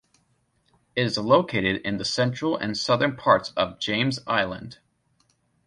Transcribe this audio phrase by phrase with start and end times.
[0.95, 4.79] It is located in the central and southern parts of James Island.